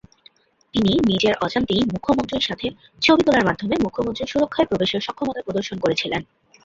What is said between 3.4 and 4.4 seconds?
মাধ্যমে মুখ্যমন্ত্রীর